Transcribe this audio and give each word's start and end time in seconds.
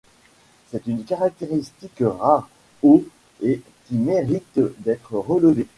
C'est 0.71 0.87
une 0.87 1.03
caractéristique 1.05 2.01
rare 2.01 2.49
au 2.81 3.03
et 3.43 3.61
qui 3.87 3.93
mérite 3.97 4.59
d'être 4.79 5.13
relevée. 5.15 5.67